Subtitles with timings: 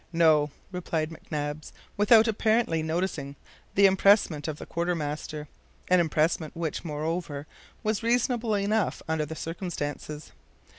[0.13, 3.35] "No," replied McNabbs, without apparently noticing
[3.75, 5.47] the EMPRESSMENT of the quartermaster
[5.89, 7.45] an EMPRESSMENT which, moreover,
[7.83, 10.31] was reasonable enough under the circumstances.